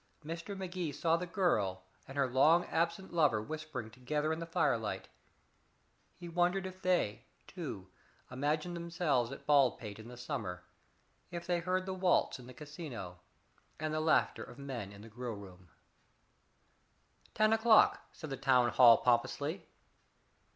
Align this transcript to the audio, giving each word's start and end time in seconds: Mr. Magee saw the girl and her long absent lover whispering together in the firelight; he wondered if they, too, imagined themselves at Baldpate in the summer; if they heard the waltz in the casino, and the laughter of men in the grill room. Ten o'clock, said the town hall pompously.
Mr. 0.25 0.57
Magee 0.57 0.91
saw 0.91 1.15
the 1.15 1.27
girl 1.27 1.83
and 2.07 2.17
her 2.17 2.27
long 2.27 2.65
absent 2.65 3.13
lover 3.13 3.39
whispering 3.39 3.91
together 3.91 4.33
in 4.33 4.39
the 4.39 4.47
firelight; 4.47 5.07
he 6.15 6.27
wondered 6.27 6.65
if 6.65 6.81
they, 6.81 7.23
too, 7.45 7.87
imagined 8.31 8.75
themselves 8.75 9.31
at 9.31 9.45
Baldpate 9.45 9.99
in 9.99 10.07
the 10.07 10.17
summer; 10.17 10.63
if 11.29 11.45
they 11.45 11.59
heard 11.59 11.85
the 11.85 11.93
waltz 11.93 12.39
in 12.39 12.47
the 12.47 12.53
casino, 12.55 13.19
and 13.79 13.93
the 13.93 14.01
laughter 14.01 14.41
of 14.43 14.57
men 14.57 14.91
in 14.91 15.03
the 15.03 15.07
grill 15.07 15.35
room. 15.35 15.69
Ten 17.35 17.53
o'clock, 17.53 18.01
said 18.11 18.31
the 18.31 18.37
town 18.37 18.69
hall 18.71 18.97
pompously. 18.97 19.67